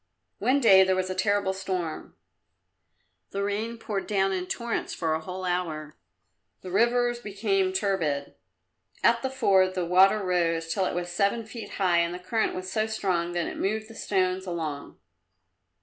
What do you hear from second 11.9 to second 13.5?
and the current was so strong that